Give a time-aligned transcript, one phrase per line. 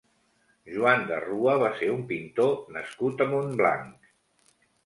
[0.77, 4.13] Joan de Rua va ser un pintor nascut a Montblanc.